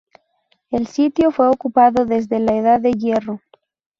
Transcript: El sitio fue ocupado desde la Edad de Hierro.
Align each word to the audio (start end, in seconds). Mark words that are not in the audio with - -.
El 0.71 0.87
sitio 0.87 1.29
fue 1.29 1.47
ocupado 1.47 2.07
desde 2.07 2.39
la 2.39 2.55
Edad 2.57 2.79
de 2.81 2.93
Hierro. 2.93 3.39